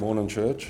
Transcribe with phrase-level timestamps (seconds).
[0.00, 0.68] Morning, church.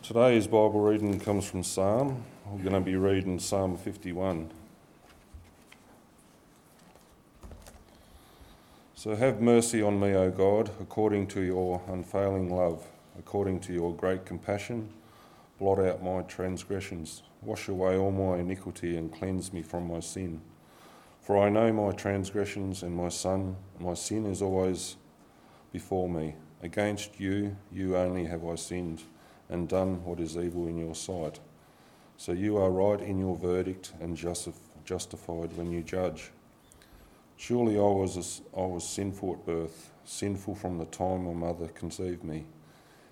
[0.00, 2.22] Today's Bible reading comes from Psalm.
[2.46, 4.48] We're going to be reading Psalm 51.
[8.94, 12.86] So have mercy on me, O God, according to your unfailing love,
[13.18, 14.90] according to your great compassion.
[15.58, 20.42] Blot out my transgressions, wash away all my iniquity, and cleanse me from my sin.
[21.20, 24.94] For I know my transgressions and my son, my sin is always
[25.72, 26.36] before me.
[26.62, 29.02] Against you, you only have I sinned
[29.48, 31.40] and done what is evil in your sight.
[32.16, 36.30] So you are right in your verdict and justified when you judge.
[37.36, 42.22] Surely I was, I was sinful at birth, sinful from the time my mother conceived
[42.22, 42.46] me.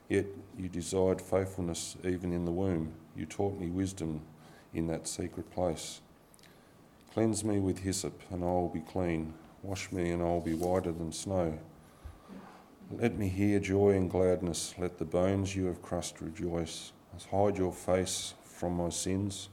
[0.09, 2.95] Yet you desired faithfulness even in the womb.
[3.17, 4.23] You taught me wisdom
[4.73, 6.01] in that secret place.
[7.13, 9.35] Cleanse me with hyssop, and I will be clean.
[9.65, 11.59] Wash me, and I will be whiter than snow.
[12.93, 14.75] Let me hear joy and gladness.
[14.77, 16.91] Let the bones you have crushed rejoice.
[17.31, 19.49] Hide your face from my sins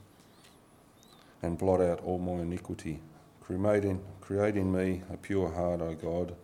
[1.40, 3.00] and blot out all my iniquity.
[3.40, 6.34] Create in, create in me a pure heart, O God,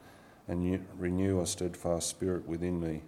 [0.46, 3.02] and renew a steadfast spirit within me.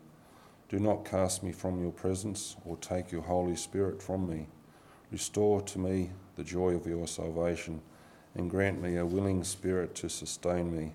[0.69, 4.49] Do not cast me from your presence or take your Holy Spirit from me.
[5.13, 7.81] Restore to me the joy of your salvation
[8.35, 10.95] and grant me a willing spirit to sustain me.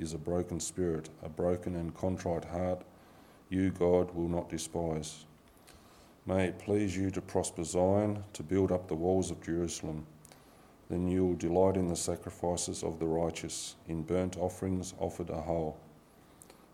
[0.00, 2.82] is a broken spirit, a broken and contrite heart,
[3.48, 5.24] you, God, will not despise.
[6.24, 10.06] May it please you to prosper Zion, to build up the walls of Jerusalem.
[10.88, 15.40] Then you will delight in the sacrifices of the righteous, in burnt offerings offered a
[15.40, 15.78] whole.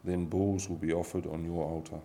[0.05, 2.00] Then bulls will be offered on your altar.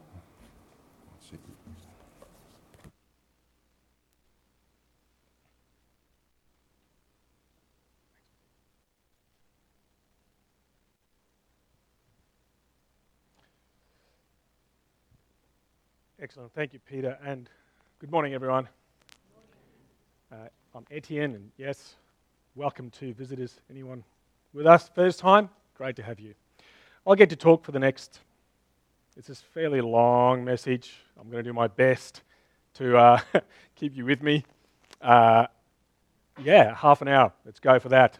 [16.31, 16.53] Excellent.
[16.53, 17.18] Thank you, Peter.
[17.25, 17.50] And
[18.00, 18.66] good morning, everyone.
[20.31, 20.36] Uh,
[20.74, 21.96] I'm Etienne, and yes,
[22.56, 23.59] welcome to visitors.
[23.69, 24.02] Anyone
[24.53, 25.50] with us first time?
[25.75, 26.34] Great to have you.
[27.06, 28.22] I'll get to talk for the next,
[29.18, 30.94] it's a fairly long message.
[31.19, 32.22] I'm going to do my best
[32.75, 33.19] to uh,
[33.75, 34.46] keep you with me.
[35.02, 35.48] Uh,
[36.42, 37.34] yeah, half an hour.
[37.44, 38.19] Let's go for that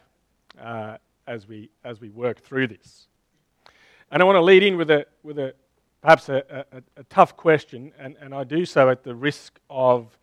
[0.60, 3.06] uh, as, we, as we work through this.
[4.10, 5.54] And I want to lead in with a, with a,
[6.02, 10.18] perhaps a, a, a, tough question, and, and I do so at the risk of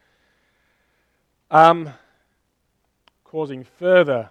[1.50, 1.90] um,
[3.24, 4.30] causing further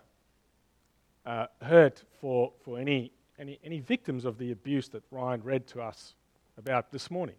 [1.25, 5.81] uh, hurt for, for any, any, any victims of the abuse that Ryan read to
[5.81, 6.15] us
[6.59, 7.37] about this morning.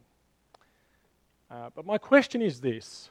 [1.51, 3.09] Uh, but my question is this.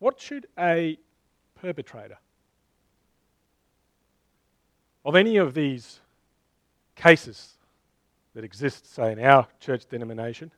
[0.00, 0.98] What should a
[1.54, 2.18] perpetrator
[5.04, 6.00] of any of these
[6.94, 7.54] cases
[8.34, 10.50] that exist, say, in our church denomination,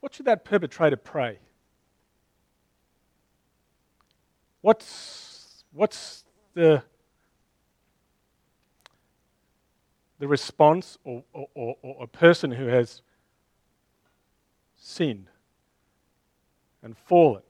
[0.00, 1.38] what should that perpetrator pray?
[4.60, 6.82] What's, what's the,
[10.18, 13.02] the response or, or, or, or a person who has
[14.76, 15.28] sinned
[16.82, 17.42] and fallen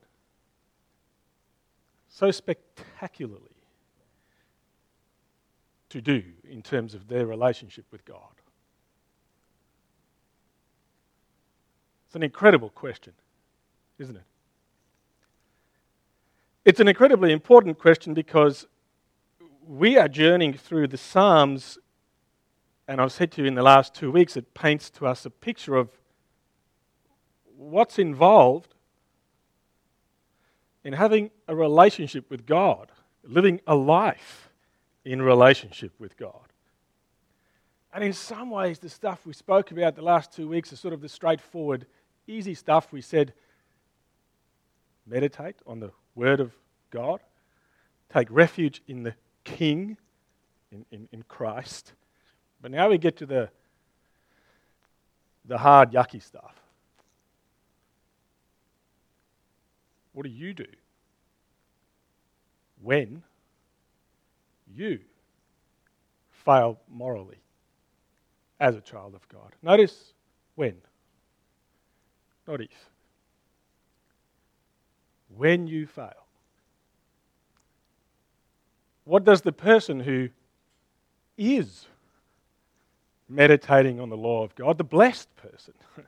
[2.07, 3.54] so spectacularly
[5.95, 8.19] to do in terms of their relationship with God?
[12.05, 13.13] It's an incredible question,
[13.97, 14.23] isn't it?
[16.65, 18.67] It's an incredibly important question because
[19.65, 21.77] we are journeying through the Psalms,
[22.89, 25.29] and I've said to you in the last two weeks, it paints to us a
[25.29, 25.89] picture of
[27.55, 28.75] what's involved
[30.83, 32.91] in having a relationship with God,
[33.23, 34.49] living a life
[35.05, 36.51] in relationship with God.
[37.93, 40.93] And in some ways, the stuff we spoke about the last two weeks is sort
[40.93, 41.85] of the straightforward,
[42.27, 42.91] easy stuff.
[42.91, 43.33] We said,
[45.07, 46.51] meditate on the Word of
[46.91, 47.21] God,
[48.13, 49.13] take refuge in the
[49.45, 49.95] King,
[50.71, 51.93] in, in, in Christ.
[52.61, 53.49] But now we get to the,
[55.45, 56.55] the hard, yucky stuff.
[60.11, 60.65] What do you do?
[62.81, 63.23] When
[64.75, 64.99] you
[66.43, 67.39] fail morally
[68.59, 69.53] as a child of God.
[69.61, 70.13] Notice
[70.55, 70.75] when,
[72.47, 72.69] not if.
[75.35, 76.25] When you fail.
[79.03, 80.29] What does the person who
[81.37, 81.87] is
[83.27, 85.73] meditating on the law of God, the blessed person,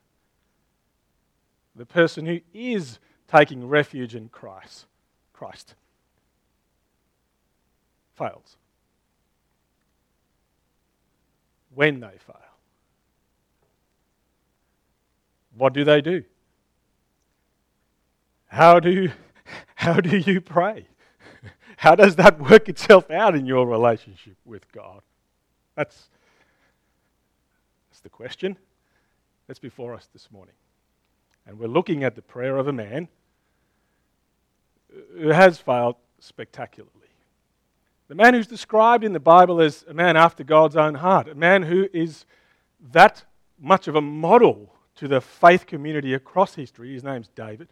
[1.75, 4.85] the person who is taking refuge in Christ,
[5.33, 5.75] Christ,
[8.17, 8.57] fails?
[11.77, 12.35] when they fail.
[15.55, 16.23] What do they do?
[18.47, 19.11] How do,
[19.75, 20.87] how do you pray?
[21.77, 25.01] How does that work itself out in your relationship with God?
[25.75, 26.09] That's,
[27.91, 28.57] that's the question
[29.45, 30.55] that's before us this morning.
[31.45, 33.07] And we're looking at the prayer of a man
[35.15, 37.06] who has failed spectacularly.
[38.07, 41.35] The man who's described in the Bible as a man after God's own heart, a
[41.35, 42.25] man who is
[42.91, 43.23] that
[43.59, 46.93] much of a model to the faith community across history.
[46.93, 47.67] His name's David.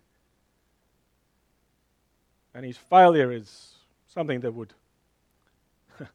[2.54, 3.76] And his failure is
[4.08, 4.74] something that would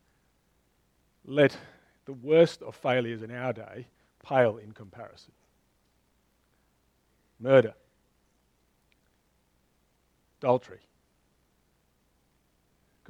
[1.24, 1.56] let
[2.04, 3.86] the worst of failures in our day
[4.24, 5.32] pale in comparison.
[7.38, 7.74] Murder,
[10.40, 10.80] adultery,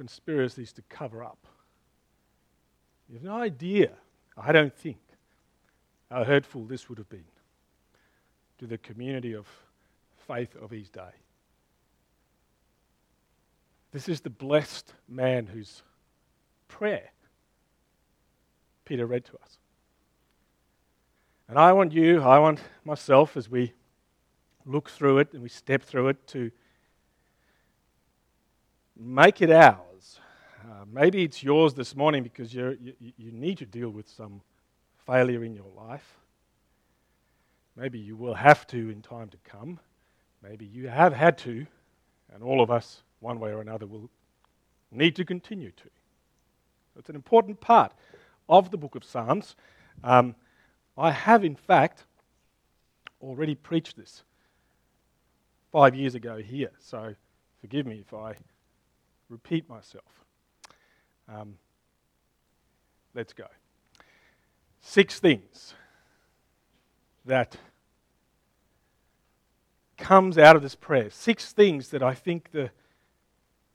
[0.01, 1.45] conspiracies to cover up.
[3.07, 3.91] You have no idea,
[4.35, 4.97] I don't think,
[6.09, 7.27] how hurtful this would have been
[8.57, 9.45] to the community of
[10.27, 11.13] faith of his day.
[13.91, 15.83] This is the blessed man whose
[16.67, 17.11] prayer
[18.85, 19.59] Peter read to us.
[21.47, 23.73] And I want you, I want myself, as we
[24.65, 26.49] look through it and we step through it, to
[28.97, 29.90] make it ours
[30.69, 34.41] uh, maybe it's yours this morning because you you, need to deal with some
[35.05, 36.17] failure in your life.
[37.75, 39.79] Maybe you will have to in time to come.
[40.43, 41.65] Maybe you have had to,
[42.33, 44.09] and all of us, one way or another, will
[44.91, 45.89] need to continue to.
[46.97, 47.93] It's an important part
[48.49, 49.55] of the book of Psalms.
[50.03, 50.35] Um,
[50.97, 52.03] I have, in fact,
[53.21, 54.23] already preached this
[55.71, 57.15] five years ago here, so
[57.61, 58.35] forgive me if I
[59.29, 60.20] repeat myself.
[61.33, 61.55] Um,
[63.13, 63.45] let's go.
[64.81, 65.73] Six things
[67.25, 67.55] that
[69.97, 71.09] comes out of this prayer.
[71.09, 72.71] Six things that I think the,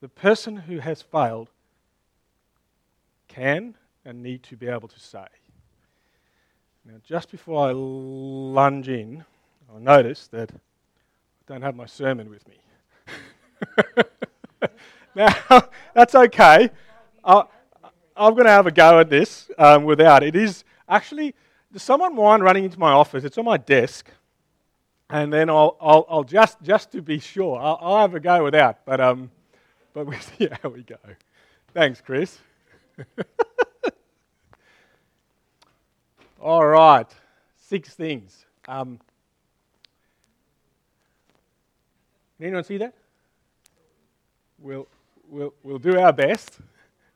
[0.01, 1.49] the person who has failed
[3.27, 3.75] can
[4.05, 5.25] and need to be able to say.
[6.85, 9.25] Now, just before I lunge in,
[9.73, 10.57] I notice that I
[11.47, 12.59] don't have my sermon with me.
[15.15, 15.33] now,
[15.93, 16.69] that's okay.
[17.27, 17.43] I,
[18.15, 20.23] am going to have a go at this um, without.
[20.23, 21.35] It is actually,
[21.75, 23.25] someone mind running into my office.
[23.25, 24.09] It's on my desk.
[25.09, 28.45] And then I'll, I'll, I'll just, just to be sure, I'll, I'll, have a go
[28.45, 28.85] without.
[28.85, 29.29] But, um,
[29.93, 30.95] but we'll see how we go.
[31.73, 32.37] Thanks, Chris.
[36.41, 37.07] All right,
[37.57, 38.45] six things.
[38.67, 38.99] Um,
[42.39, 42.93] anyone see that?
[44.59, 44.87] We'll,
[45.29, 46.59] we'll, we'll do our best.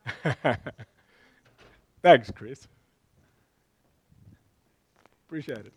[2.02, 2.66] Thanks, Chris.
[5.26, 5.72] Appreciate it.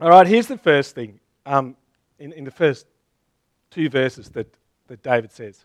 [0.00, 1.76] All right, here's the first thing um,
[2.18, 2.86] in, in the first
[3.70, 4.46] two verses that,
[4.88, 5.64] that David says.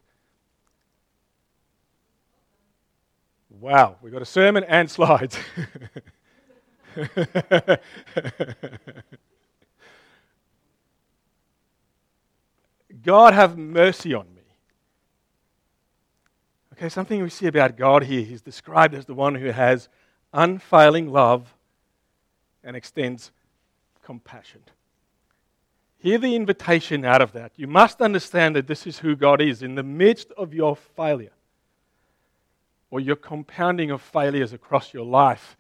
[3.62, 5.38] Wow, we've got a sermon and slides.
[13.02, 14.35] God have mercy on me
[16.78, 18.22] Okay, something we see about God here.
[18.22, 19.88] He's described as the one who has
[20.34, 21.56] unfailing love
[22.66, 23.32] and extends
[24.04, 24.60] compassion.
[26.00, 27.54] Hear the invitation out of that.
[27.56, 31.32] You must understand that this is who God is in the midst of your failure
[32.92, 35.56] or your compounding of failures across your life.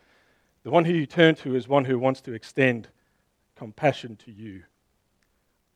[0.63, 2.89] The one who you turn to is one who wants to extend
[3.55, 4.63] compassion to you,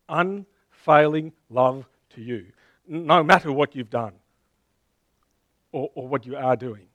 [0.09, 2.47] unfailing love to you,
[2.85, 4.15] no matter what you've done
[5.71, 6.87] or, or what you are doing.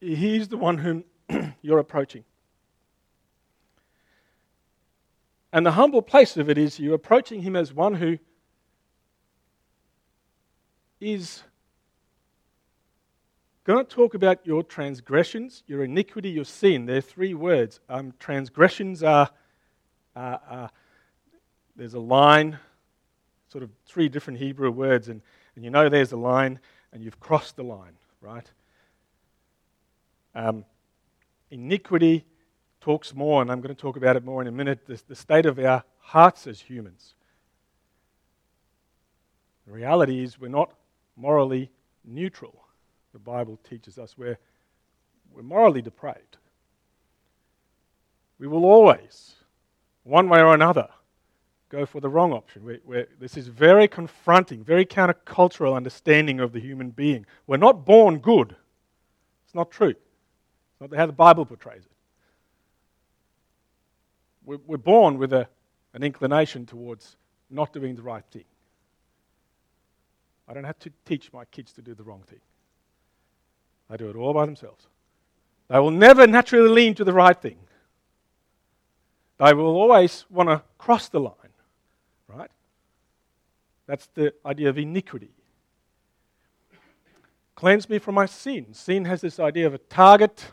[0.00, 1.04] He's the one whom
[1.62, 2.24] you're approaching.
[5.52, 8.18] And the humble place of it is you're approaching him as one who
[11.00, 11.42] is
[13.64, 16.86] going to talk about your transgressions, your iniquity, your sin.
[16.86, 17.80] There are three words.
[17.88, 19.30] Um, transgressions are,
[20.14, 20.68] uh, uh,
[21.74, 22.58] there's a line,
[23.48, 25.20] sort of three different Hebrew words, and,
[25.54, 26.60] and you know there's a line
[26.96, 28.50] and you've crossed the line, right?
[30.34, 30.64] Um,
[31.50, 32.24] iniquity
[32.80, 35.14] talks more, and I'm going to talk about it more in a minute, the, the
[35.14, 37.12] state of our hearts as humans.
[39.66, 40.72] The reality is, we're not
[41.16, 41.70] morally
[42.02, 42.64] neutral.
[43.12, 44.38] The Bible teaches us we're,
[45.34, 46.38] we're morally depraved.
[48.38, 49.34] We will always,
[50.02, 50.88] one way or another,
[51.68, 52.64] go for the wrong option.
[52.64, 57.26] We're, we're, this is very confronting, very countercultural understanding of the human being.
[57.46, 58.54] We're not born good.
[59.44, 59.90] It's not true.
[59.90, 61.90] It's not how the Bible portrays it.
[64.44, 65.48] We're, we're born with a,
[65.94, 67.16] an inclination towards
[67.50, 68.44] not doing the right thing.
[70.48, 72.38] I don't have to teach my kids to do the wrong thing.
[73.90, 74.86] They do it all by themselves.
[75.68, 77.58] They will never naturally lean to the right thing.
[79.38, 81.34] They will always want to cross the line?
[83.86, 85.30] That's the idea of iniquity.
[87.54, 88.74] Cleanse me from my sin.
[88.74, 90.46] Sin has this idea of a target,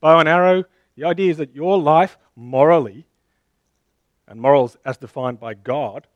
[0.00, 0.64] bow and arrow.
[0.96, 3.06] The idea is that your life, morally,
[4.26, 6.06] and morals as defined by God,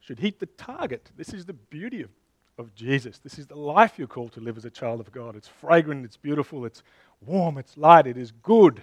[0.00, 1.10] should hit the target.
[1.16, 2.10] This is the beauty of
[2.58, 3.18] of Jesus.
[3.18, 5.36] This is the life you're called to live as a child of God.
[5.36, 6.82] It's fragrant, it's beautiful, it's
[7.20, 8.82] warm, it's light, it is good.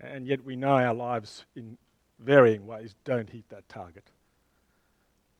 [0.00, 1.78] And yet we know our lives in
[2.18, 4.04] varying ways don't hit that target.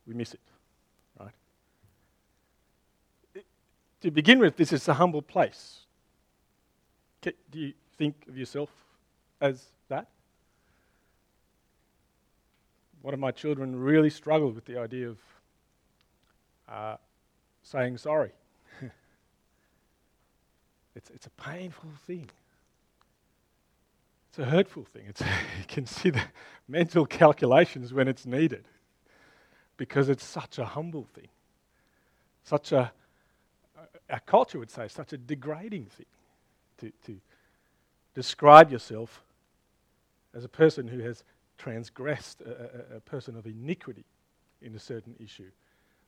[0.05, 0.39] We miss it,
[1.19, 1.33] right?
[4.01, 5.79] To begin with, this is a humble place.
[7.21, 8.69] Do you think of yourself
[9.41, 10.07] as that?
[13.01, 15.17] One of my children really struggled with the idea of
[16.69, 16.97] uh,
[17.63, 18.31] saying sorry.
[20.95, 22.29] it's, it's a painful thing.
[24.29, 25.03] It's a hurtful thing.
[25.07, 25.21] It's,
[25.59, 26.21] you can see the
[26.67, 28.65] mental calculations when it's needed
[29.77, 31.27] because it's such a humble thing.
[32.43, 32.91] Such a,
[34.09, 36.05] our culture would say, such a degrading thing
[36.79, 37.19] to, to
[38.13, 39.23] describe yourself
[40.33, 41.23] as a person who has
[41.57, 44.05] transgressed, a, a, a person of iniquity
[44.61, 45.49] in a certain issue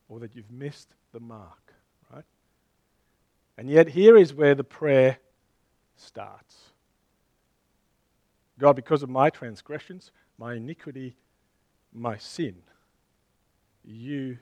[0.10, 1.74] or that you've missed the mark,
[2.14, 2.24] right?
[3.58, 5.18] And yet, here is where the prayer
[5.96, 6.72] starts
[8.60, 11.16] God, because of my transgressions, my iniquity,
[11.94, 12.56] my sin,
[13.84, 14.38] you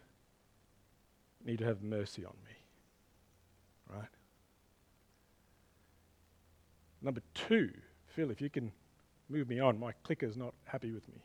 [1.45, 2.54] need to have mercy on me.
[7.05, 7.69] Number two,
[8.07, 8.71] Phil, if you can
[9.29, 11.21] move me on, my clicker's not happy with me.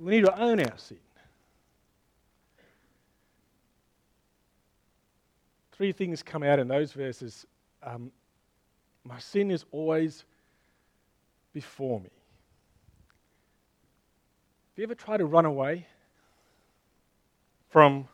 [0.00, 0.96] We need to own our sin.
[5.72, 7.46] Three things come out in those verses.
[7.82, 8.10] Um,
[9.04, 10.24] my sin is always
[11.52, 12.08] before me.
[14.70, 15.86] Have you ever tried to run away
[17.68, 18.08] from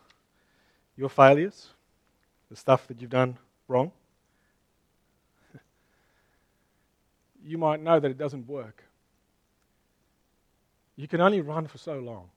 [0.96, 1.68] your failures,
[2.50, 3.36] the stuff that you've done
[3.68, 3.92] wrong?
[7.44, 8.82] you might know that it doesn't work.
[10.96, 12.30] You can only run for so long,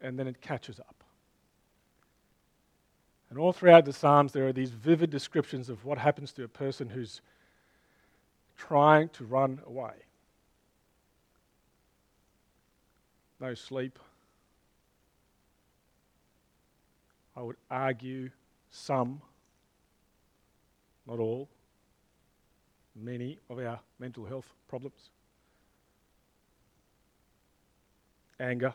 [0.00, 0.94] and then it catches up.
[3.28, 6.48] And all throughout the Psalms, there are these vivid descriptions of what happens to a
[6.48, 7.20] person who's
[8.56, 9.92] trying to run away.
[13.40, 13.98] No sleep.
[17.40, 18.28] I would argue
[18.70, 19.22] some,
[21.06, 21.48] not all,
[22.94, 25.08] many of our mental health problems.
[28.38, 28.74] anger.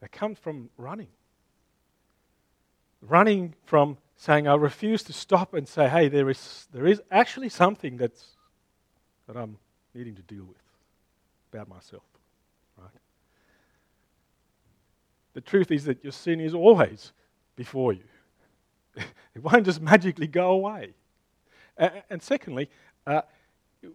[0.00, 1.08] They come from running.
[3.00, 7.48] Running from saying, I refuse to stop and say, hey, there is, there is actually
[7.48, 8.24] something that's,
[9.26, 9.58] that I'm
[9.94, 10.62] needing to deal with
[11.52, 12.02] about myself.
[12.76, 12.88] Right?
[15.34, 17.12] The truth is that your sin is always
[17.56, 18.04] before you.
[18.96, 20.94] it won't just magically go away.
[22.10, 22.68] And secondly,
[23.06, 23.22] uh,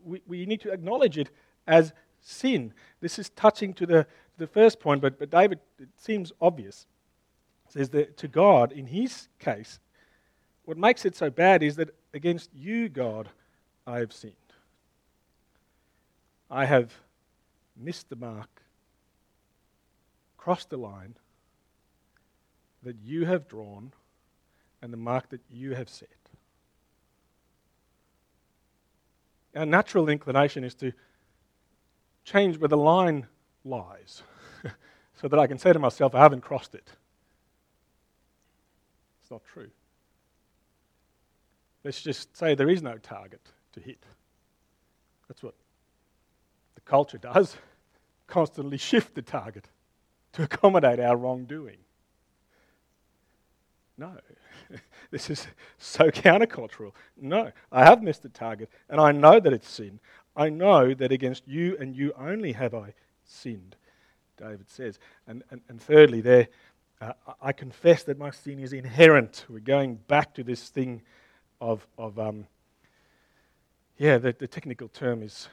[0.03, 1.29] we, we need to acknowledge it
[1.67, 2.74] as sin.
[3.01, 6.88] This is touching to the, the first point, but, but David, it seems obvious.
[7.70, 9.79] Says that to God, in his case,
[10.65, 13.29] what makes it so bad is that against you, God,
[13.86, 14.34] I have sinned.
[16.50, 16.94] I have
[17.75, 18.62] missed the mark,
[20.38, 21.15] crossed the line
[22.88, 23.91] that you have drawn,
[24.82, 26.08] and the mark that you have set.
[29.53, 30.94] Our natural inclination is to
[32.24, 33.27] change where the line
[33.65, 34.24] lies
[35.22, 36.89] so that I can say to myself, I haven't crossed it.
[39.22, 39.70] It's not true.
[41.84, 43.41] Let's just say there is no target
[43.74, 44.06] to hit.
[45.27, 45.56] That's what
[46.75, 47.58] the culture does
[48.27, 49.67] constantly shift the target
[50.34, 51.79] to accommodate our wrongdoing.
[53.98, 54.12] No.
[55.12, 56.92] this is so countercultural.
[57.20, 57.51] No.
[57.72, 60.00] I have missed the target, and I know that it's sin.
[60.38, 62.94] I know that against you and you only have I
[63.25, 63.75] sinned,
[64.38, 65.00] David says.
[65.27, 66.48] And, and, and thirdly, there,
[67.01, 69.46] uh, I confess that my sin is inherent.
[69.50, 71.01] We're going back to this thing
[71.60, 72.46] of, of um,
[73.98, 75.50] yeah, the, the technical term is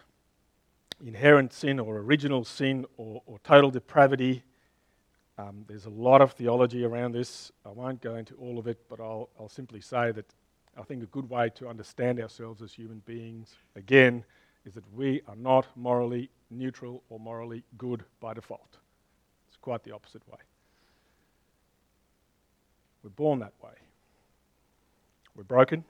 [1.05, 4.43] inherent sin or original sin or, or total depravity.
[5.37, 7.51] Um, there's a lot of theology around this.
[7.67, 10.33] I won't go into all of it, but I'll, I'll simply say that
[10.77, 14.25] I think a good way to understand ourselves as human beings, again,
[14.65, 18.79] is that we are not morally neutral or morally good by default.
[19.49, 20.39] It's quite the opposite way.
[23.03, 23.75] We're born that way.
[25.37, 25.85] We're broken.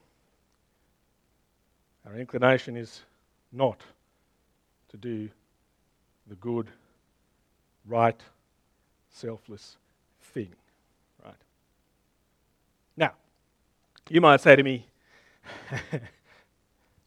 [2.07, 3.03] Our inclination is
[3.53, 3.81] not
[4.89, 5.29] to do
[6.29, 6.69] the good,
[7.87, 8.21] right,
[9.15, 9.77] selfless
[10.21, 10.51] thing.
[11.25, 11.35] Right?
[12.97, 13.13] Now,
[14.11, 14.87] you might say to me,
[15.93, 16.03] it's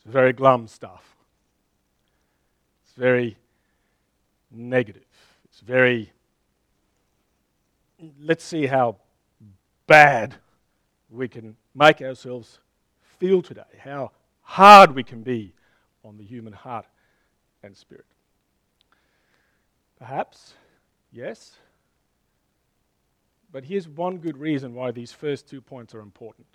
[0.05, 1.15] very glum stuff.
[2.85, 3.37] It's very
[4.49, 5.03] negative.
[5.45, 6.11] It's very,
[8.21, 8.95] let's see how
[9.85, 10.35] bad
[11.09, 12.59] we can make ourselves
[13.19, 14.11] feel today, how
[14.41, 15.53] hard we can be
[16.05, 16.85] on the human heart
[17.63, 18.05] and spirit.
[19.99, 20.53] Perhaps,
[21.11, 21.57] yes.
[23.51, 26.47] But here's one good reason why these first two points are important.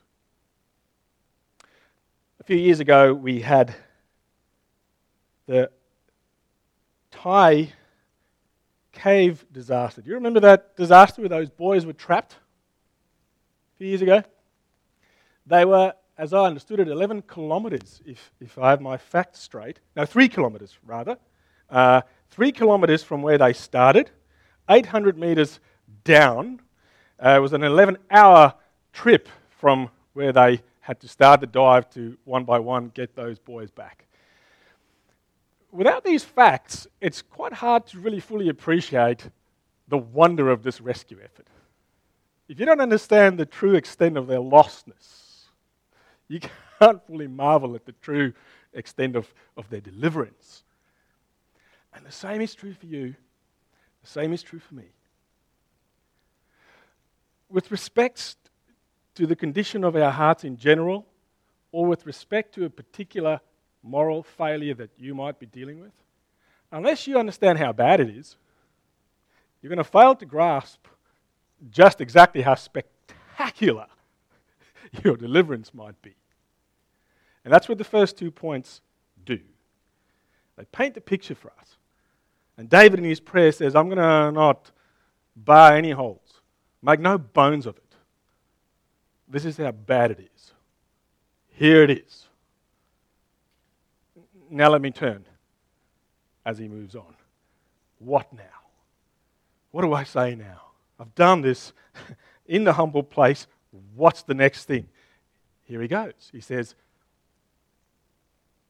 [2.40, 3.74] A few years ago, we had
[5.46, 5.70] the
[7.10, 7.72] Thai
[8.92, 10.02] cave disaster.
[10.02, 14.22] Do you remember that disaster where those boys were trapped a few years ago?
[15.46, 19.80] They were as I understood it, 11 kilometres, if, if I have my facts straight.
[19.96, 21.16] No, three kilometres, rather.
[21.70, 24.10] Uh, three kilometres from where they started,
[24.68, 25.58] 800 metres
[26.04, 26.60] down.
[27.18, 28.54] Uh, it was an 11 hour
[28.92, 33.38] trip from where they had to start the dive to one by one get those
[33.38, 34.06] boys back.
[35.70, 39.28] Without these facts, it's quite hard to really fully appreciate
[39.88, 41.46] the wonder of this rescue effort.
[42.48, 45.44] If you don't understand the true extent of their lostness,
[46.28, 46.40] you
[46.78, 48.32] can't fully marvel at the true
[48.74, 50.64] extent of, of their deliverance.
[51.94, 53.14] And the same is true for you,
[54.02, 54.86] the same is true for me.
[57.52, 58.36] With respect
[59.14, 61.06] to the condition of our hearts in general,
[61.70, 63.40] or with respect to a particular
[63.82, 65.92] moral failure that you might be dealing with,
[66.70, 68.36] unless you understand how bad it is,
[69.60, 70.86] you're going to fail to grasp
[71.70, 73.86] just exactly how spectacular
[75.04, 76.14] your deliverance might be.
[77.44, 78.80] And that's what the first two points
[79.24, 79.40] do.
[80.56, 81.76] They paint the picture for us.
[82.56, 84.70] And David in his prayer says, I'm going to not
[85.34, 86.21] bar any holes,
[86.82, 87.94] make no bones of it.
[89.28, 90.52] This is how bad it is.
[91.48, 92.26] Here it is.
[94.50, 95.24] Now let me turn
[96.44, 97.14] as he moves on.
[97.98, 98.42] What now?
[99.70, 100.60] What do I say now?
[101.00, 101.72] I've done this
[102.46, 103.46] in the humble place.
[103.94, 104.88] What's the next thing?
[105.64, 106.30] Here he goes.
[106.32, 106.74] He says,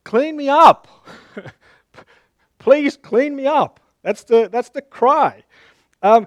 [0.05, 0.89] Clean me up.
[2.59, 3.81] Please clean me up.
[4.03, 5.45] That's the, that's the cry.
[6.03, 6.27] Um,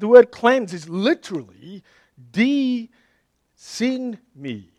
[0.00, 1.82] the word cleanse is literally
[2.32, 2.90] de
[3.54, 4.70] sin me.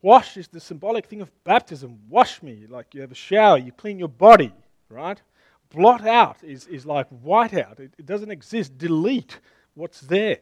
[0.00, 2.00] Wash is the symbolic thing of baptism.
[2.08, 4.52] Wash me, like you have a shower, you clean your body,
[4.88, 5.20] right?
[5.70, 7.78] Blot out is, is like white out.
[7.78, 8.76] It, it doesn't exist.
[8.78, 9.38] Delete
[9.74, 10.40] what's there.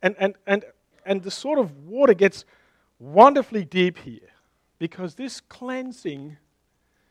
[0.00, 0.64] And, and, and,
[1.04, 2.44] and the sort of water gets
[2.98, 4.30] wonderfully deep here
[4.78, 6.36] because this cleansing,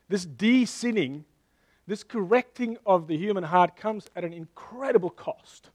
[0.08, 1.26] this de sinning,
[1.90, 5.72] this correcting of the human heart comes at an incredible cost.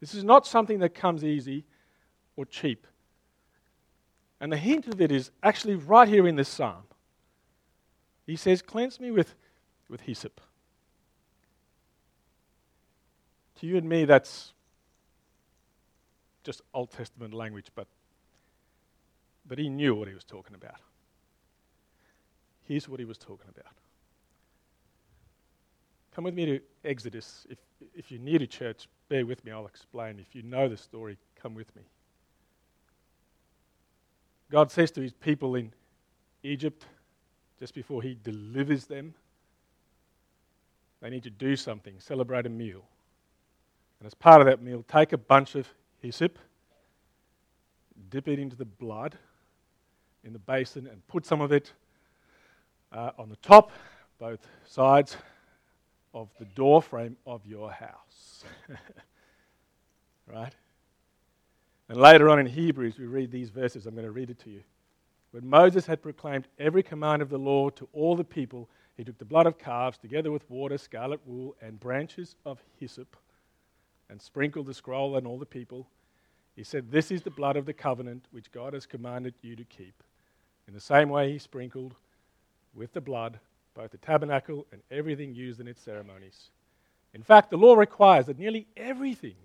[0.00, 1.64] This is not something that comes easy
[2.34, 2.86] or cheap.
[4.40, 6.84] And the hint of it is actually right here in this psalm.
[8.26, 9.34] He says, Cleanse me with,
[9.88, 10.40] with hyssop.
[13.60, 14.54] To you and me, that's
[16.42, 17.86] just Old Testament language, but
[19.46, 20.80] but he knew what he was talking about.
[22.64, 23.72] Here's what he was talking about.
[26.18, 27.46] Come with me to Exodus.
[27.48, 27.58] If,
[27.94, 30.18] if you're near to church, bear with me, I'll explain.
[30.18, 31.82] If you know the story, come with me.
[34.50, 35.72] God says to his people in
[36.42, 36.86] Egypt,
[37.60, 39.14] just before he delivers them,
[41.00, 42.82] they need to do something, celebrate a meal.
[44.00, 45.68] And as part of that meal, take a bunch of
[46.02, 46.36] hyssop,
[48.10, 49.16] dip it into the blood,
[50.24, 51.72] in the basin and put some of it
[52.90, 53.70] uh, on the top,
[54.18, 55.16] both sides
[56.14, 58.44] of the doorframe of your house.
[60.30, 60.54] Right?
[61.88, 63.86] And later on in Hebrews, we read these verses.
[63.86, 64.62] I'm going to read it to you.
[65.30, 69.18] When Moses had proclaimed every command of the law to all the people, he took
[69.18, 73.16] the blood of calves together with water, scarlet wool, and branches of hyssop
[74.10, 75.86] and sprinkled the scroll on all the people.
[76.56, 79.64] He said, This is the blood of the covenant which God has commanded you to
[79.64, 80.02] keep.
[80.66, 81.94] In the same way, he sprinkled
[82.74, 83.38] with the blood
[83.78, 86.50] both the tabernacle and everything used in its ceremonies.
[87.14, 89.36] In fact, the law requires that nearly everything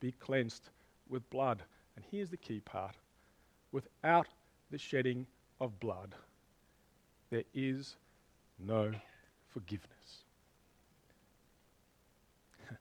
[0.00, 0.68] be cleansed
[1.08, 1.62] with blood.
[1.94, 2.96] And here's the key part
[3.70, 4.26] without
[4.72, 5.28] the shedding
[5.60, 6.16] of blood,
[7.30, 7.94] there is
[8.58, 8.90] no
[9.46, 10.24] forgiveness.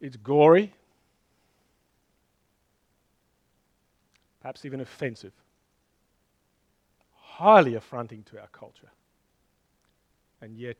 [0.00, 0.72] it's gory,
[4.40, 5.34] perhaps even offensive,
[7.40, 8.90] highly affronting to our culture,
[10.42, 10.76] and yet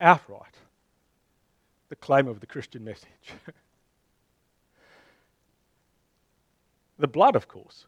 [0.00, 0.56] outright
[1.90, 3.34] the claim of the Christian message.
[6.98, 7.84] the blood, of course,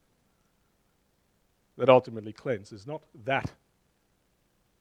[1.78, 3.50] that ultimately cleanses, not that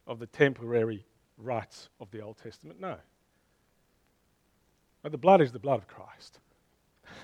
[0.05, 1.05] of the temporary
[1.37, 2.81] rites of the Old Testament.
[2.81, 2.97] No.
[5.01, 6.39] But the blood is the blood of Christ.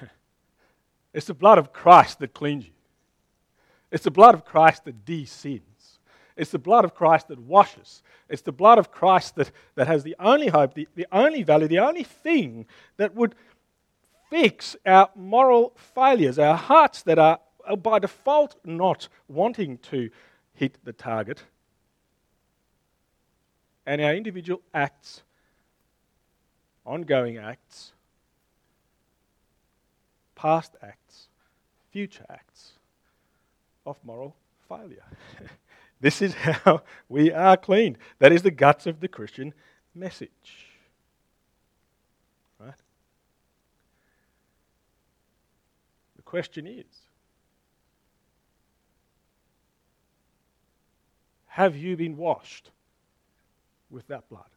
[1.14, 2.72] it's the blood of Christ that cleans you.
[3.92, 6.00] It's the blood of Christ that de-sins.
[6.38, 8.02] It's the blood of Christ that washes.
[8.30, 11.68] It's the blood of Christ that, that has the only hope, the, the only value,
[11.68, 12.66] the only thing
[12.98, 13.36] that would
[14.30, 17.40] fix our moral failures, our hearts that are
[17.82, 20.10] by default not wanting to
[20.54, 21.44] hit the target,
[23.86, 25.24] and our individual acts,
[26.86, 27.92] ongoing acts,
[30.36, 31.28] past acts,
[31.92, 32.79] future acts
[33.86, 34.36] of moral
[34.68, 35.04] failure.
[36.02, 37.98] this is how we are cleaned.
[38.20, 39.54] That is the guts of the Christian
[39.96, 40.68] message.
[42.60, 42.74] Right?
[46.16, 46.86] The question is
[51.48, 52.72] Have you been washed
[53.90, 54.50] with that blood?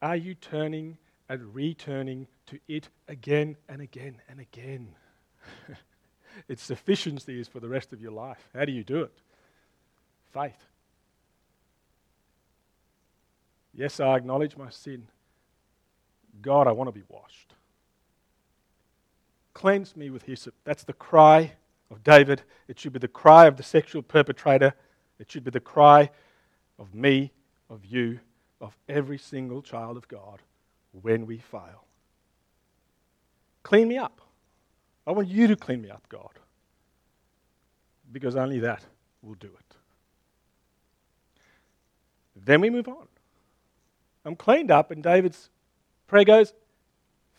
[0.00, 4.94] Are you turning and returning to it again and again and again?
[6.48, 8.48] its sufficiency is for the rest of your life.
[8.54, 9.12] How do you do it?
[10.32, 10.56] Faith.
[13.74, 15.06] Yes, I acknowledge my sin.
[16.40, 17.54] God, I want to be washed.
[19.54, 20.54] Cleanse me with hyssop.
[20.64, 21.52] That's the cry
[21.90, 22.42] of David.
[22.68, 24.74] It should be the cry of the sexual perpetrator.
[25.18, 26.10] It should be the cry
[26.78, 27.32] of me,
[27.70, 28.20] of you,
[28.60, 30.40] of every single child of God
[31.02, 31.84] when we fail.
[33.62, 34.20] Clean me up.
[35.06, 36.30] I want you to clean me up, God.
[38.10, 38.82] Because only that
[39.22, 39.76] will do it.
[42.34, 43.06] Then we move on.
[44.24, 45.50] I'm cleaned up, and David's
[46.06, 46.52] prayer goes,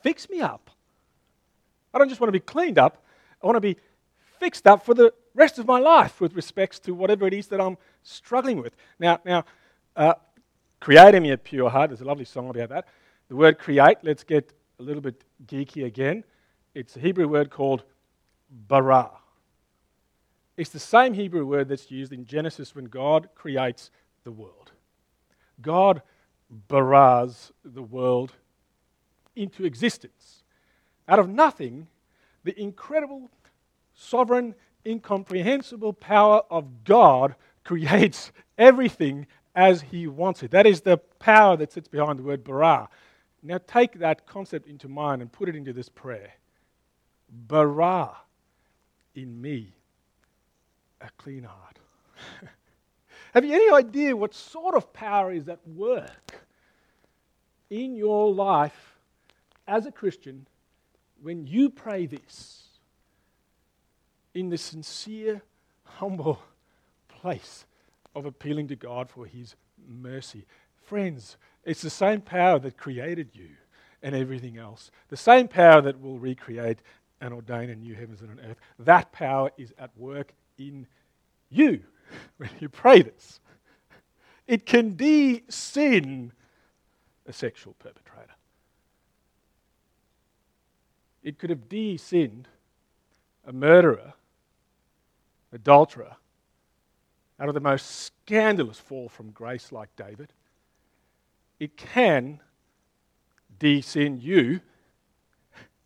[0.01, 0.69] Fix me up.
[1.93, 3.03] I don't just want to be cleaned up,
[3.41, 3.77] I want to be
[4.39, 7.59] fixed up for the rest of my life with respects to whatever it is that
[7.59, 8.75] I'm struggling with.
[8.99, 9.45] Now, now,
[9.95, 10.13] uh,
[10.79, 11.89] creating me a pure heart.
[11.89, 12.87] There's a lovely song about that.
[13.29, 13.97] The word create.
[14.03, 16.23] Let's get a little bit geeky again.
[16.77, 17.81] It's a Hebrew word called
[18.51, 19.09] bara.
[20.57, 23.89] It's the same Hebrew word that's used in Genesis when God creates
[24.23, 24.73] the world.
[25.59, 26.03] God
[26.67, 28.33] baras the world
[29.35, 30.43] into existence.
[31.07, 31.87] Out of nothing,
[32.43, 33.31] the incredible
[33.95, 34.53] sovereign,
[34.85, 40.51] incomprehensible power of God creates everything as He wants it.
[40.51, 42.87] That is the power that sits behind the word bara.
[43.41, 46.33] Now take that concept into mind and put it into this prayer.
[47.29, 48.15] Bara
[49.15, 49.73] in me
[51.01, 51.79] a clean heart.
[53.33, 56.45] Have you any idea what sort of power is at work
[57.69, 58.97] in your life
[59.67, 60.47] as a Christian
[61.21, 62.67] when you pray this?
[64.37, 65.41] in the sincere,
[65.83, 66.39] humble
[67.07, 67.65] place
[68.15, 69.55] of appealing to God for His
[69.89, 70.45] mercy.
[70.85, 73.49] Friends, it's the same power that created you
[74.03, 76.83] and everything else, the same power that will recreate
[77.21, 78.57] and ordain a new heavens and an earth.
[78.79, 80.87] That power is at work in
[81.49, 81.81] you
[82.37, 83.39] when you pray this.
[84.47, 86.31] It can de sin
[87.25, 88.35] a sexual perpetrator.
[91.23, 92.47] It could have de sinned
[93.45, 94.13] a murderer
[95.53, 96.15] adulterer,
[97.39, 100.33] out of the most scandalous fall from grace like David,
[101.59, 102.39] it can
[103.59, 104.61] de sin you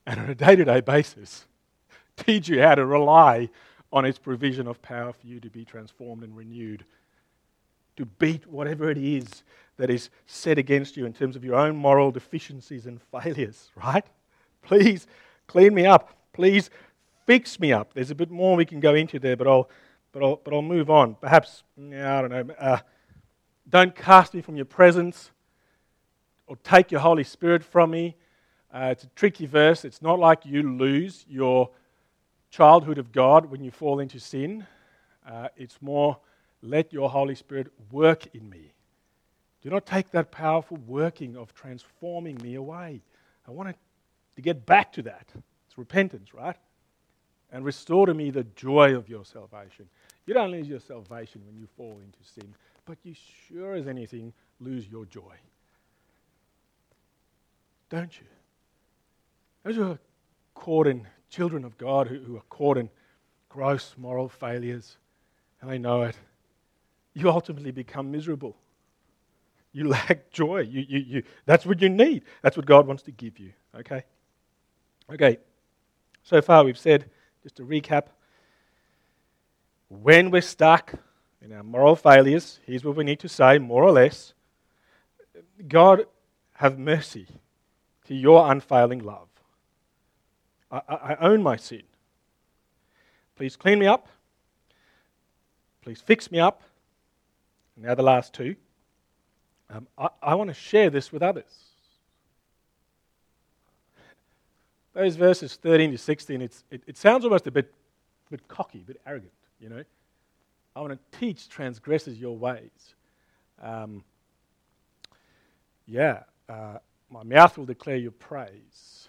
[0.06, 1.46] and on a day to day basis
[2.18, 3.50] teach you how to rely
[3.94, 6.86] on its provision of power for you to be transformed and renewed
[7.98, 9.44] to beat whatever it is
[9.78, 14.06] that is set against you in terms of your own moral deficiencies and failures, right?
[14.62, 15.08] Please
[15.48, 16.16] clean me up.
[16.34, 16.70] Please
[17.26, 17.94] fix me up.
[17.94, 19.70] There's a bit more we can go into there, but I'll,
[20.12, 21.16] but I'll, but I'll move on.
[21.16, 22.78] Perhaps, I don't know, uh,
[23.70, 25.32] don't cast me from your presence
[26.48, 28.16] or take your Holy Spirit from me.
[28.74, 29.84] Uh, it's a tricky verse.
[29.84, 31.70] It's not like you lose your
[32.50, 34.66] childhood of God when you fall into sin.
[35.28, 36.18] Uh, it's more,
[36.62, 38.72] let your Holy Spirit work in me.
[39.62, 43.02] Do not take that powerful working of transforming me away.
[43.48, 43.76] I want
[44.36, 45.28] to get back to that.
[45.68, 46.56] It's repentance, right?
[47.52, 49.88] And restore to me the joy of your salvation.
[50.26, 52.54] You don't lose your salvation when you fall into sin,
[52.86, 53.14] but you
[53.48, 55.36] sure as anything lose your joy.
[57.90, 58.26] Don't you?
[59.63, 60.00] Those who are
[60.54, 62.89] caught in children of God, who, who are caught in
[63.50, 64.97] gross moral failures,
[65.62, 66.15] and they know it,
[67.13, 68.56] you ultimately become miserable.
[69.74, 70.62] You lack joy.
[70.62, 72.24] You, you, you, that's what you need.
[72.41, 73.54] That's what God wants to give you.
[73.76, 74.04] Okay?
[75.12, 75.38] Okay.
[76.24, 77.10] So far, we've said,
[77.43, 78.06] just to recap,
[79.89, 80.93] when we're stuck
[81.41, 84.34] in our moral failures, here's what we need to say, more or less
[85.67, 86.06] God,
[86.54, 87.28] have mercy
[88.06, 89.28] to your unfailing love.
[90.72, 91.84] I, I, own my sin.
[93.36, 94.08] Please clean me up.
[95.82, 96.62] Please fix me up.
[97.76, 98.56] And Now, the last two.
[99.70, 101.72] Um, I, I want to share this with others.
[104.94, 107.74] Those verses 13 to 16, it, it sounds almost a bit,
[108.30, 109.84] bit cocky, a bit arrogant, you know.
[110.76, 112.96] I want to teach transgressors your ways.
[113.62, 114.04] Um,
[115.86, 116.78] yeah, uh,
[117.10, 119.01] my mouth will declare your praise.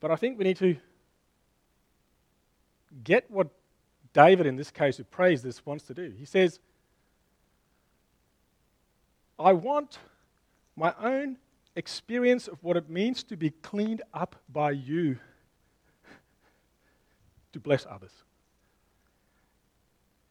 [0.00, 0.76] But I think we need to
[3.04, 3.48] get what
[4.12, 6.12] David, in this case, who prays this, wants to do.
[6.18, 6.58] He says,
[9.38, 9.98] I want
[10.76, 11.36] my own
[11.74, 15.18] experience of what it means to be cleaned up by you
[17.52, 18.12] to bless others.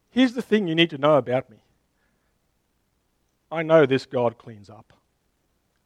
[0.09, 1.57] Here's the thing you need to know about me
[3.51, 4.93] I know this God cleans up,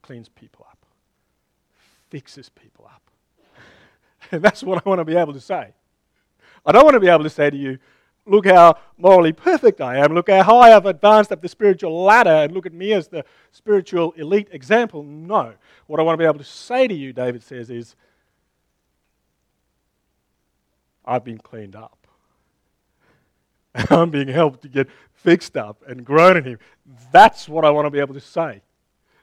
[0.02, 0.86] cleans people up,
[2.10, 3.02] fixes people up.
[4.32, 5.74] and that's what I want to be able to say.
[6.66, 7.80] I don't want to be able to say to you,
[8.26, 12.30] look how morally perfect I am, look how high I've advanced up the spiritual ladder,
[12.30, 15.04] and look at me as the spiritual elite example.
[15.04, 15.54] No.
[15.88, 17.96] What I want to be able to say to you, David says, is
[21.06, 22.08] I've been cleaned up.
[23.90, 26.60] I'm being helped to get fixed up and grown in Him.
[27.12, 28.62] That's what I want to be able to say.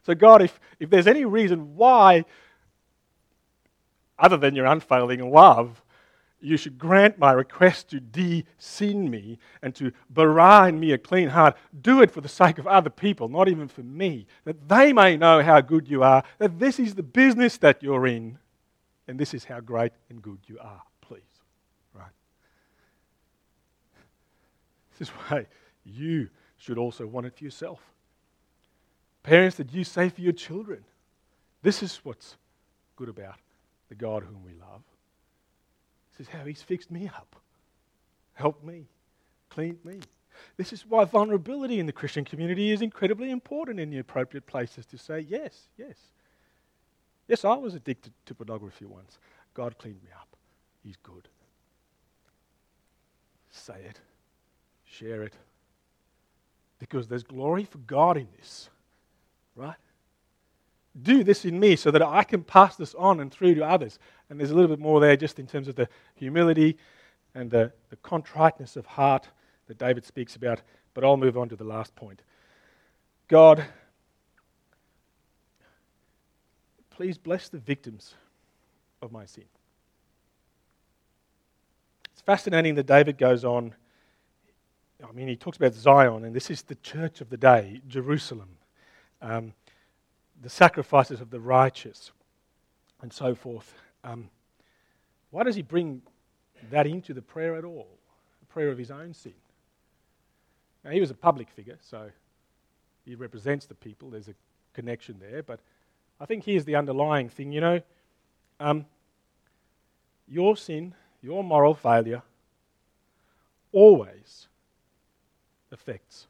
[0.02, 2.24] So, God, if, if there's any reason why,
[4.18, 5.82] other than your unfailing love,
[6.40, 11.30] you should grant my request to de-sin me and to bara in me a clean
[11.30, 11.56] heart.
[11.80, 15.16] Do it for the sake of other people, not even for me, that they may
[15.16, 18.38] know how good you are, that this is the business that you're in,
[19.08, 21.22] and this is how great and good you are, please.
[21.94, 22.12] Right?
[24.98, 25.46] This is why
[25.84, 27.80] you should also want it for yourself.
[29.22, 30.84] Parents, that you say for your children,
[31.62, 32.36] this is what's
[32.94, 33.36] good about
[33.88, 34.82] the God whom we love.
[36.16, 37.36] This is how He's fixed me up,
[38.34, 38.86] helped me,
[39.50, 40.00] cleaned me.
[40.56, 44.84] This is why vulnerability in the Christian community is incredibly important in the appropriate places
[44.86, 45.96] to say, yes, yes.
[47.28, 49.18] Yes, I was addicted to pornography once.
[49.54, 50.36] God cleaned me up.
[50.84, 51.28] He's good.
[53.50, 54.00] Say it,
[54.84, 55.32] share it,
[56.78, 58.68] because there's glory for God in this,
[59.54, 59.76] right?
[61.02, 63.98] Do this in me so that I can pass this on and through to others.
[64.28, 66.78] And there's a little bit more there just in terms of the humility
[67.34, 69.28] and the, the contriteness of heart
[69.68, 70.62] that David speaks about.
[70.94, 72.22] But I'll move on to the last point.
[73.28, 73.64] God,
[76.90, 78.14] please bless the victims
[79.02, 79.44] of my sin.
[82.12, 83.74] It's fascinating that David goes on.
[85.06, 88.48] I mean, he talks about Zion, and this is the church of the day, Jerusalem.
[89.20, 89.52] Um,
[90.42, 92.12] the sacrifices of the righteous,
[93.02, 93.74] and so forth.
[94.04, 94.30] Um,
[95.30, 96.02] why does he bring
[96.70, 97.88] that into the prayer at all?
[98.40, 99.34] The prayer of his own sin.
[100.84, 102.10] Now, he was a public figure, so
[103.04, 104.10] he represents the people.
[104.10, 104.34] There's a
[104.72, 105.42] connection there.
[105.42, 105.60] But
[106.20, 107.80] I think here's the underlying thing you know,
[108.60, 108.86] um,
[110.28, 112.22] your sin, your moral failure,
[113.72, 114.48] always
[115.72, 116.26] affects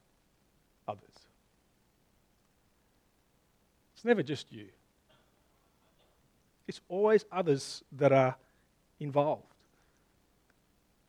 [4.06, 4.68] never just you,
[6.66, 8.36] it's always others that are
[8.98, 9.42] involved.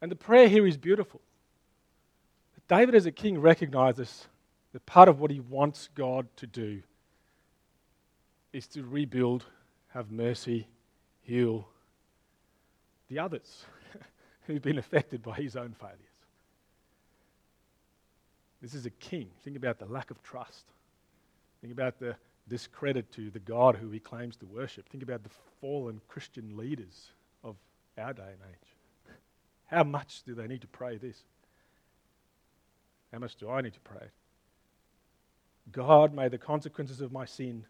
[0.02, 1.22] And the prayer here is beautiful.
[2.68, 4.28] David, as a king, recognizes
[4.74, 6.82] that part of what he wants God to do
[8.52, 9.46] is to rebuild,
[9.90, 10.68] have mercy,
[11.22, 11.68] heal
[13.10, 13.66] the others
[14.48, 15.98] who've been affected by his own failures.
[18.62, 19.30] This is a king.
[19.44, 20.66] Think about the lack of trust.
[21.62, 22.16] Think about the
[22.48, 24.88] discredit to the God who he claims to worship.
[24.90, 25.30] Think about the
[25.62, 27.12] fallen Christian leaders
[27.44, 27.56] of
[27.98, 29.14] our day and age.
[29.66, 31.18] How much do they need to pray this?
[33.12, 34.02] How much do I need to pray?
[34.02, 34.12] it?
[35.72, 37.66] God, may the consequences of my sin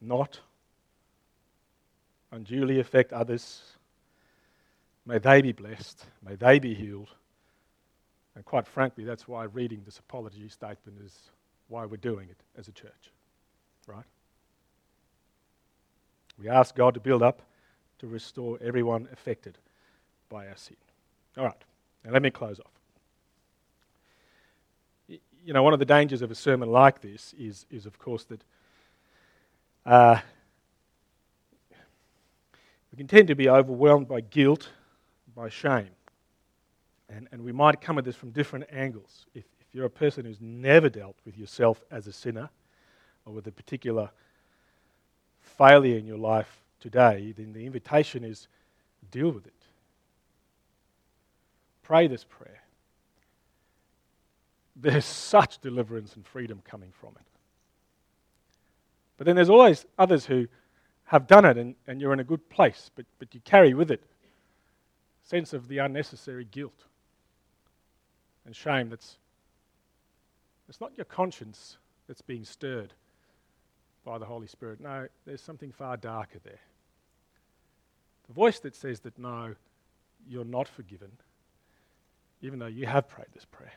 [0.00, 0.40] not
[2.30, 3.62] unduly affect others.
[5.06, 6.04] May they be blessed.
[6.26, 7.08] May they be healed.
[8.34, 11.30] And quite frankly, that's why reading this apology statement is
[11.68, 13.10] why we're doing it as a church.
[13.86, 14.04] Right?
[16.38, 17.42] We ask God to build up,
[17.98, 19.58] to restore everyone affected
[20.28, 20.76] by our sin.
[21.36, 21.64] All right,
[22.04, 22.66] now let me close off.
[25.44, 28.24] You know, one of the dangers of a sermon like this is, is of course,
[28.24, 28.42] that
[29.84, 30.18] uh,
[32.92, 34.68] we can tend to be overwhelmed by guilt,
[35.34, 35.90] by shame.
[37.14, 39.26] And, and we might come at this from different angles.
[39.34, 42.48] If, if you're a person who's never dealt with yourself as a sinner
[43.26, 44.10] or with a particular
[45.40, 48.48] failure in your life today, then the invitation is
[49.10, 49.52] deal with it.
[51.82, 52.62] Pray this prayer.
[54.74, 57.26] There's such deliverance and freedom coming from it.
[59.18, 60.48] But then there's always others who
[61.04, 63.90] have done it and, and you're in a good place, but, but you carry with
[63.90, 66.86] it a sense of the unnecessary guilt
[68.44, 69.16] and shame that's
[70.68, 71.76] it's not your conscience
[72.08, 72.94] that's being stirred
[74.04, 74.80] by the Holy Spirit.
[74.80, 76.60] No, there's something far darker there.
[78.28, 79.54] The voice that says that no,
[80.28, 81.10] you're not forgiven,
[82.40, 83.72] even though you have prayed this prayer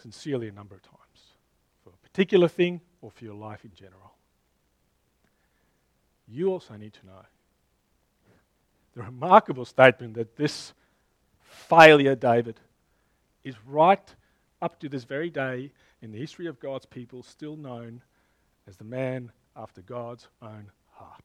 [0.00, 1.34] sincerely a number of times
[1.82, 4.12] for a particular thing or for your life in general.
[6.28, 7.22] You also need to know
[8.94, 10.72] the remarkable statement that this
[11.42, 12.60] failure, David,
[13.48, 14.14] is right
[14.60, 18.02] up to this very day in the history of God's people still known
[18.66, 21.22] as the man after God's own heart.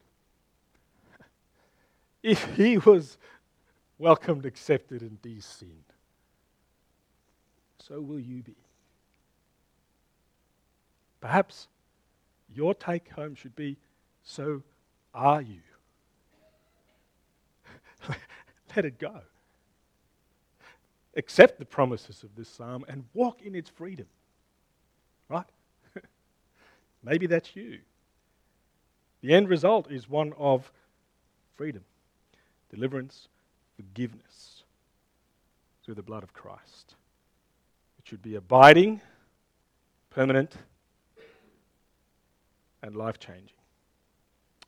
[2.24, 3.18] if he was
[3.98, 5.84] welcomed, accepted, and descended,
[7.80, 8.56] so will you be.
[11.22, 11.68] Perhaps
[12.54, 13.78] your take home should be
[14.24, 14.64] so
[15.14, 15.62] are you?
[18.76, 19.22] Let it go
[21.16, 24.08] accept the promises of this psalm and walk in its freedom.
[25.30, 25.46] Right?
[27.04, 27.80] Maybe that's you.
[29.22, 30.72] The end result is one of
[31.56, 31.84] freedom,
[32.70, 33.28] deliverance,
[33.76, 34.64] forgiveness
[35.84, 36.96] through the blood of Christ.
[38.00, 39.02] It should be abiding,
[40.10, 40.54] permanent,
[42.82, 43.58] and life changing.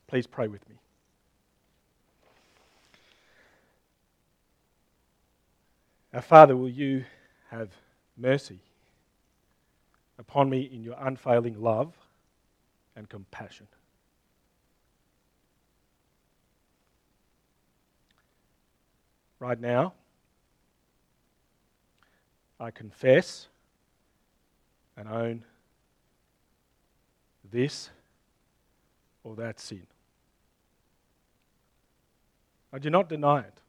[0.06, 0.76] Please pray with me.
[6.14, 7.04] Our Father, will you
[7.50, 7.70] have
[8.16, 8.60] mercy
[10.18, 11.92] upon me in your unfailing love
[12.94, 13.66] and compassion?
[19.38, 19.92] Right now,
[22.58, 23.48] I confess
[24.96, 25.44] and own
[27.52, 27.90] this
[29.22, 29.86] or that sin.
[32.72, 33.60] I do not deny it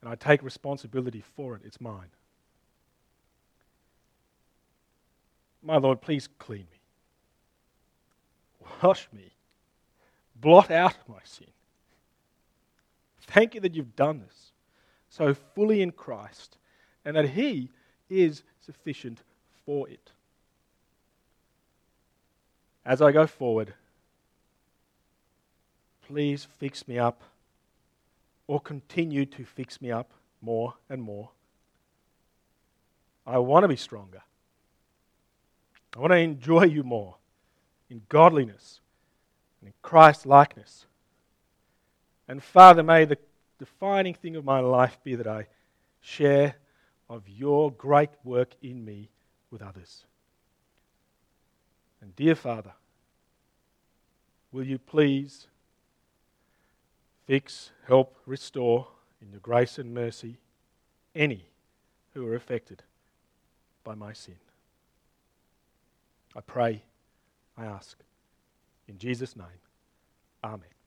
[0.00, 1.62] and I take responsibility for it.
[1.64, 2.08] It's mine.
[5.62, 6.80] My Lord, please clean me.
[8.82, 9.32] Wash me.
[10.36, 11.48] Blot out my sin.
[13.22, 14.52] Thank you that you've done this
[15.10, 16.56] so fully in Christ
[17.04, 17.70] and that He
[18.08, 19.22] is sufficient
[19.66, 20.12] for it.
[22.84, 23.74] As I go forward,
[26.06, 27.22] please fix me up
[28.50, 30.10] or continue to fix me up
[30.42, 31.30] more and more.
[33.24, 34.22] I want to be stronger.
[35.94, 37.14] I want to enjoy you more
[37.88, 38.80] in godliness
[39.60, 40.86] and in Christ likeness.
[42.26, 43.18] And Father, may the
[43.60, 45.46] defining thing of my life be that I
[46.00, 46.56] share
[47.08, 49.10] of your great work in me
[49.52, 50.06] with others.
[52.02, 52.72] And dear Father,
[54.50, 55.46] will you please
[57.30, 58.88] Fix, help, restore
[59.22, 60.38] in your grace and mercy
[61.14, 61.44] any
[62.12, 62.82] who are affected
[63.84, 64.34] by my sin.
[66.34, 66.82] I pray,
[67.56, 67.96] I ask,
[68.88, 69.46] in Jesus' name,
[70.42, 70.79] Amen.